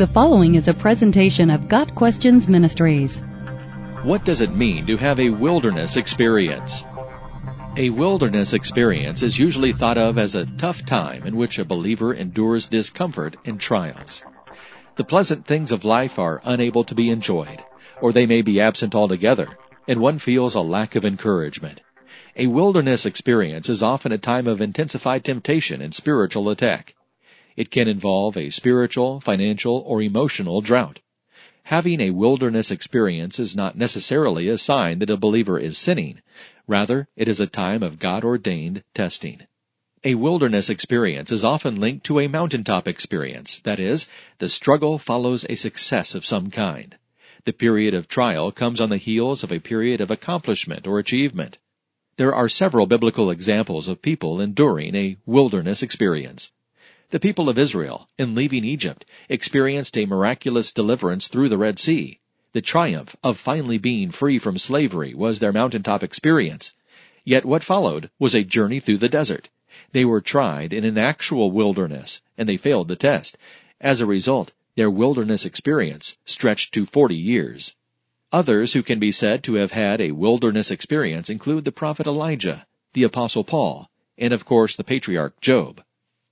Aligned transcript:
The 0.00 0.06
following 0.06 0.54
is 0.54 0.66
a 0.66 0.72
presentation 0.72 1.50
of 1.50 1.68
Got 1.68 1.94
Questions 1.94 2.48
Ministries. 2.48 3.18
What 4.02 4.24
does 4.24 4.40
it 4.40 4.54
mean 4.54 4.86
to 4.86 4.96
have 4.96 5.20
a 5.20 5.28
wilderness 5.28 5.98
experience? 5.98 6.84
A 7.76 7.90
wilderness 7.90 8.54
experience 8.54 9.22
is 9.22 9.38
usually 9.38 9.72
thought 9.72 9.98
of 9.98 10.16
as 10.16 10.34
a 10.34 10.46
tough 10.56 10.86
time 10.86 11.26
in 11.26 11.36
which 11.36 11.58
a 11.58 11.66
believer 11.66 12.14
endures 12.14 12.66
discomfort 12.66 13.36
and 13.44 13.60
trials. 13.60 14.24
The 14.96 15.04
pleasant 15.04 15.44
things 15.44 15.70
of 15.70 15.84
life 15.84 16.18
are 16.18 16.40
unable 16.44 16.84
to 16.84 16.94
be 16.94 17.10
enjoyed, 17.10 17.62
or 18.00 18.10
they 18.10 18.24
may 18.24 18.40
be 18.40 18.58
absent 18.58 18.94
altogether, 18.94 19.48
and 19.86 20.00
one 20.00 20.18
feels 20.18 20.54
a 20.54 20.62
lack 20.62 20.94
of 20.94 21.04
encouragement. 21.04 21.82
A 22.36 22.46
wilderness 22.46 23.04
experience 23.04 23.68
is 23.68 23.82
often 23.82 24.12
a 24.12 24.16
time 24.16 24.46
of 24.46 24.62
intensified 24.62 25.26
temptation 25.26 25.82
and 25.82 25.94
spiritual 25.94 26.48
attack. 26.48 26.94
It 27.56 27.70
can 27.70 27.88
involve 27.88 28.36
a 28.36 28.50
spiritual, 28.50 29.20
financial, 29.20 29.82
or 29.86 30.00
emotional 30.00 30.60
drought. 30.60 31.00
Having 31.64 32.00
a 32.00 32.10
wilderness 32.10 32.70
experience 32.70 33.38
is 33.38 33.54
not 33.54 33.76
necessarily 33.76 34.48
a 34.48 34.58
sign 34.58 34.98
that 35.00 35.10
a 35.10 35.16
believer 35.16 35.58
is 35.58 35.78
sinning. 35.78 36.20
Rather, 36.66 37.08
it 37.16 37.28
is 37.28 37.40
a 37.40 37.46
time 37.46 37.82
of 37.82 37.98
God 37.98 38.24
ordained 38.24 38.82
testing. 38.94 39.42
A 40.02 40.14
wilderness 40.14 40.70
experience 40.70 41.30
is 41.30 41.44
often 41.44 41.78
linked 41.78 42.06
to 42.06 42.20
a 42.20 42.28
mountaintop 42.28 42.88
experience. 42.88 43.58
That 43.58 43.78
is, 43.78 44.06
the 44.38 44.48
struggle 44.48 44.98
follows 44.98 45.44
a 45.48 45.56
success 45.56 46.14
of 46.14 46.24
some 46.24 46.50
kind. 46.50 46.96
The 47.44 47.52
period 47.52 47.94
of 47.94 48.08
trial 48.08 48.50
comes 48.50 48.80
on 48.80 48.88
the 48.88 48.96
heels 48.96 49.42
of 49.42 49.52
a 49.52 49.60
period 49.60 50.00
of 50.00 50.10
accomplishment 50.10 50.86
or 50.86 50.98
achievement. 50.98 51.58
There 52.16 52.34
are 52.34 52.48
several 52.48 52.86
biblical 52.86 53.30
examples 53.30 53.88
of 53.88 54.02
people 54.02 54.40
enduring 54.40 54.94
a 54.94 55.16
wilderness 55.26 55.82
experience. 55.82 56.50
The 57.10 57.18
people 57.18 57.48
of 57.48 57.58
Israel, 57.58 58.08
in 58.18 58.36
leaving 58.36 58.64
Egypt, 58.64 59.04
experienced 59.28 59.98
a 59.98 60.06
miraculous 60.06 60.70
deliverance 60.70 61.26
through 61.26 61.48
the 61.48 61.58
Red 61.58 61.80
Sea. 61.80 62.20
The 62.52 62.62
triumph 62.62 63.16
of 63.24 63.36
finally 63.36 63.78
being 63.78 64.12
free 64.12 64.38
from 64.38 64.58
slavery 64.58 65.12
was 65.12 65.40
their 65.40 65.52
mountaintop 65.52 66.04
experience. 66.04 66.72
Yet 67.24 67.44
what 67.44 67.64
followed 67.64 68.10
was 68.20 68.32
a 68.32 68.44
journey 68.44 68.78
through 68.78 68.98
the 68.98 69.08
desert. 69.08 69.48
They 69.90 70.04
were 70.04 70.20
tried 70.20 70.72
in 70.72 70.84
an 70.84 70.98
actual 70.98 71.50
wilderness, 71.50 72.22
and 72.38 72.48
they 72.48 72.56
failed 72.56 72.86
the 72.86 72.94
test. 72.94 73.36
As 73.80 74.00
a 74.00 74.06
result, 74.06 74.52
their 74.76 74.88
wilderness 74.88 75.44
experience 75.44 76.16
stretched 76.24 76.72
to 76.74 76.86
40 76.86 77.16
years. 77.16 77.74
Others 78.30 78.74
who 78.74 78.84
can 78.84 79.00
be 79.00 79.10
said 79.10 79.42
to 79.42 79.54
have 79.54 79.72
had 79.72 80.00
a 80.00 80.12
wilderness 80.12 80.70
experience 80.70 81.28
include 81.28 81.64
the 81.64 81.72
prophet 81.72 82.06
Elijah, 82.06 82.68
the 82.92 83.02
apostle 83.02 83.42
Paul, 83.42 83.90
and 84.16 84.32
of 84.32 84.44
course 84.44 84.76
the 84.76 84.84
patriarch 84.84 85.40
Job. 85.40 85.82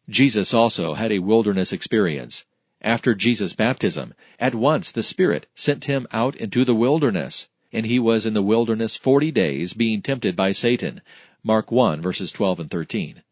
Jesus 0.09 0.55
also 0.55 0.95
had 0.95 1.13
a 1.13 1.19
wilderness 1.19 1.73
experience. 1.73 2.47
After 2.81 3.15
Jesus' 3.15 3.53
baptism, 3.53 4.15
at 4.39 4.55
once 4.55 4.91
the 4.91 5.03
Spirit 5.03 5.47
sent 5.55 5.85
him 5.85 6.07
out 6.13 6.35
into 6.37 6.65
the 6.65 6.75
wilderness, 6.75 7.49
and 7.73 7.85
he 7.85 7.99
was 7.99 8.25
in 8.25 8.33
the 8.33 8.43
wilderness 8.43 8.97
forty 8.97 9.31
days 9.31 9.75
being 9.75 10.01
tempted 10.01 10.35
by 10.35 10.53
Satan. 10.53 11.03
Mark 11.43 11.71
1 11.71 12.01
verses 12.01 12.33
12 12.33 12.61
and 12.61 12.71
13. 12.71 13.23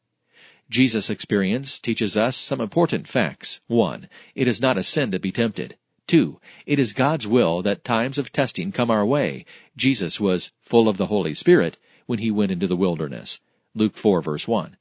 Jesus' 0.68 1.08
experience 1.08 1.78
teaches 1.78 2.16
us 2.16 2.36
some 2.36 2.60
important 2.60 3.06
facts. 3.06 3.60
1. 3.68 4.08
It 4.34 4.48
is 4.48 4.60
not 4.60 4.76
a 4.76 4.84
sin 4.84 5.12
to 5.12 5.18
be 5.18 5.32
tempted. 5.32 5.76
2. 6.08 6.40
It 6.66 6.78
is 6.78 6.92
God's 6.92 7.26
will 7.26 7.62
that 7.62 7.84
times 7.84 8.18
of 8.18 8.32
testing 8.32 8.70
come 8.72 8.90
our 8.90 9.06
way. 9.06 9.44
Jesus 9.76 10.20
was 10.20 10.52
full 10.60 10.88
of 10.88 10.96
the 10.96 11.06
Holy 11.06 11.34
Spirit 11.34 11.78
when 12.06 12.18
he 12.18 12.30
went 12.30 12.52
into 12.52 12.66
the 12.66 12.76
wilderness. 12.76 13.40
Luke 13.74 13.96
4 13.96 14.20
verse 14.22 14.46
1. 14.46 14.76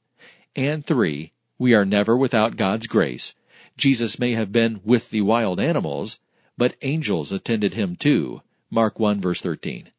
And 0.54 0.84
3. 0.84 1.32
We 1.58 1.72
are 1.72 1.86
never 1.86 2.16
without 2.16 2.56
God's 2.56 2.86
grace. 2.86 3.34
Jesus 3.78 4.18
may 4.18 4.32
have 4.32 4.52
been 4.52 4.80
with 4.84 5.08
the 5.08 5.22
wild 5.22 5.58
animals, 5.58 6.20
but 6.58 6.76
angels 6.82 7.32
attended 7.32 7.72
him 7.72 7.96
too. 7.96 8.42
Mark 8.70 9.00
1 9.00 9.22
verse 9.22 9.40
13. 9.40 9.90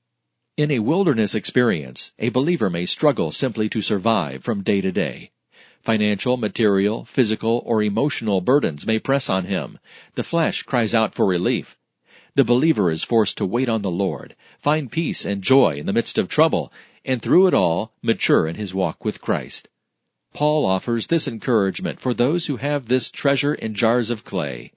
In 0.56 0.70
a 0.70 0.80
wilderness 0.80 1.34
experience, 1.34 2.14
a 2.20 2.30
believer 2.30 2.70
may 2.70 2.86
struggle 2.86 3.32
simply 3.32 3.70
to 3.70 3.82
survive 3.82 4.44
from 4.44 4.62
day 4.62 4.82
to 4.82 4.92
day. 4.92 5.32
Financial, 5.82 6.38
material, 6.38 7.06
physical, 7.06 7.64
or 7.66 7.82
emotional 7.82 8.42
burdens 8.42 8.86
may 8.86 9.00
press 9.00 9.28
on 9.28 9.46
him. 9.46 9.80
The 10.14 10.24
flesh 10.24 10.62
cries 10.62 10.94
out 10.94 11.16
for 11.16 11.26
relief. 11.26 11.78
The 12.36 12.44
believer 12.44 12.92
is 12.92 13.04
forced 13.04 13.38
to 13.40 13.46
wait 13.48 13.68
on 13.68 13.82
the 13.82 13.90
Lord, 13.90 14.36
find 14.60 14.92
peace 14.92 15.26
and 15.26 15.42
joy 15.42 15.78
in 15.78 15.88
the 15.88 15.94
midst 15.94 16.20
of 16.20 16.30
trouble, 16.30 16.72
and 17.04 17.20
through 17.20 17.48
it 17.48 17.56
all, 17.56 17.94
mature 18.04 18.48
in 18.48 18.56
his 18.56 18.76
walk 18.76 19.04
with 19.04 19.22
Christ. 19.22 19.70
Paul 20.38 20.68
offers 20.68 21.08
this 21.08 21.28
encouragement 21.28 22.00
for 22.00 22.14
those 22.14 22.46
who 22.46 22.58
have 22.58 22.86
this 22.86 23.10
treasure 23.10 23.56
in 23.56 23.74
jars 23.74 24.12
of 24.12 24.24
clay. 24.24 24.72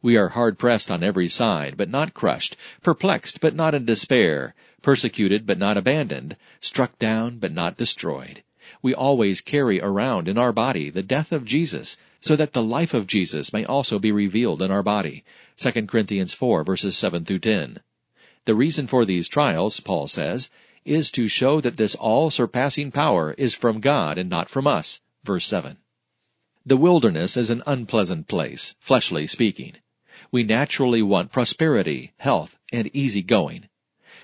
We 0.00 0.16
are 0.16 0.28
hard 0.28 0.56
pressed 0.56 0.88
on 0.88 1.02
every 1.02 1.28
side, 1.28 1.76
but 1.76 1.90
not 1.90 2.14
crushed, 2.14 2.56
perplexed, 2.80 3.40
but 3.40 3.56
not 3.56 3.74
in 3.74 3.84
despair, 3.84 4.54
persecuted, 4.82 5.46
but 5.46 5.58
not 5.58 5.76
abandoned, 5.76 6.36
struck 6.60 6.96
down, 7.00 7.38
but 7.40 7.52
not 7.52 7.76
destroyed. 7.76 8.44
We 8.82 8.94
always 8.94 9.40
carry 9.40 9.80
around 9.80 10.28
in 10.28 10.38
our 10.38 10.52
body 10.52 10.90
the 10.90 11.02
death 11.02 11.32
of 11.32 11.44
Jesus, 11.44 11.96
so 12.20 12.36
that 12.36 12.52
the 12.52 12.62
life 12.62 12.94
of 12.94 13.08
Jesus 13.08 13.52
may 13.52 13.64
also 13.64 13.98
be 13.98 14.12
revealed 14.12 14.62
in 14.62 14.70
our 14.70 14.84
body. 14.84 15.24
2 15.56 15.72
Corinthians 15.88 16.34
4 16.34 16.62
verses 16.62 16.96
7 16.96 17.24
through 17.24 17.40
10. 17.40 17.80
The 18.44 18.54
reason 18.54 18.86
for 18.86 19.04
these 19.04 19.26
trials, 19.26 19.80
Paul 19.80 20.06
says, 20.06 20.52
is 20.84 21.10
to 21.10 21.28
show 21.28 21.60
that 21.60 21.76
this 21.76 21.94
all 21.94 22.30
surpassing 22.30 22.90
power 22.90 23.34
is 23.36 23.54
from 23.54 23.80
God 23.80 24.18
and 24.18 24.30
not 24.30 24.48
from 24.48 24.66
us. 24.66 25.00
Verse 25.24 25.46
7. 25.46 25.76
The 26.64 26.76
wilderness 26.76 27.36
is 27.36 27.50
an 27.50 27.62
unpleasant 27.66 28.28
place, 28.28 28.76
fleshly 28.80 29.26
speaking. 29.26 29.74
We 30.30 30.42
naturally 30.42 31.02
want 31.02 31.32
prosperity, 31.32 32.12
health, 32.18 32.58
and 32.72 32.90
easy 32.94 33.22
going. 33.22 33.68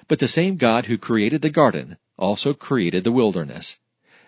But 0.08 0.18
the 0.18 0.28
same 0.28 0.56
God 0.56 0.86
who 0.86 0.98
created 0.98 1.42
the 1.42 1.50
garden 1.50 1.96
also 2.18 2.54
created 2.54 3.04
the 3.04 3.12
wilderness. 3.12 3.78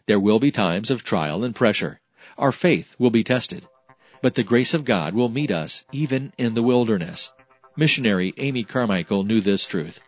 There 0.07 0.19
will 0.19 0.39
be 0.39 0.51
times 0.51 0.91
of 0.91 1.05
trial 1.05 1.45
and 1.45 1.55
pressure. 1.55 2.01
Our 2.37 2.53
faith 2.53 2.97
will 2.99 3.11
be 3.11 3.23
tested. 3.23 3.69
But 4.21 4.35
the 4.35 4.43
grace 4.43 4.75
of 4.75 4.85
God 4.85 5.15
will 5.15 5.29
meet 5.29 5.51
us 5.51 5.85
even 5.93 6.33
in 6.39 6.55
the 6.55 6.63
wilderness. 6.63 7.33
Missionary 7.77 8.35
Amy 8.39 8.65
Carmichael 8.65 9.23
knew 9.23 9.41
this 9.41 9.65
truth. 9.65 10.01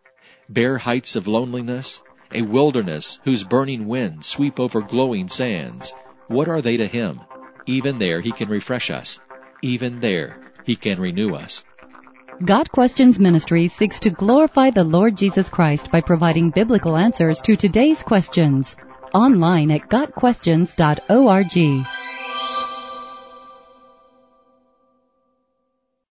Bare 0.48 0.78
heights 0.78 1.14
of 1.14 1.28
loneliness, 1.28 2.02
a 2.32 2.42
wilderness 2.42 3.20
whose 3.24 3.44
burning 3.44 3.86
winds 3.86 4.26
sweep 4.26 4.60
over 4.60 4.80
glowing 4.80 5.28
sands. 5.28 5.92
What 6.28 6.48
are 6.48 6.62
they 6.62 6.76
to 6.76 6.86
him? 6.86 7.20
Even 7.66 7.98
there 7.98 8.20
he 8.20 8.32
can 8.32 8.48
refresh 8.48 8.90
us. 8.90 9.20
Even 9.62 10.00
there 10.00 10.40
he 10.64 10.76
can 10.76 11.00
renew 11.00 11.34
us. 11.34 11.64
Got 12.44 12.72
Questions 12.72 13.18
Ministry 13.18 13.68
seeks 13.68 14.00
to 14.00 14.10
glorify 14.10 14.70
the 14.70 14.84
Lord 14.84 15.16
Jesus 15.16 15.50
Christ 15.50 15.90
by 15.90 16.00
providing 16.00 16.50
biblical 16.50 16.96
answers 16.96 17.40
to 17.42 17.54
today's 17.54 18.02
questions. 18.02 18.76
Online 19.12 19.70
at 19.72 19.90
GotQuestions.org. 19.90 21.99